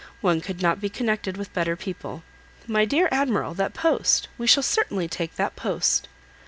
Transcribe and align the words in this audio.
One 0.21 0.41
could 0.41 0.63
not 0.63 0.81
be 0.81 0.89
connected 0.89 1.37
with 1.37 1.53
better 1.53 1.75
people. 1.75 2.23
My 2.65 2.85
dear 2.85 3.07
Admiral, 3.11 3.53
that 3.53 3.75
post! 3.75 4.29
we 4.35 4.47
shall 4.47 4.63
certainly 4.63 5.07
take 5.07 5.35
that 5.35 5.55
post." 5.55 6.07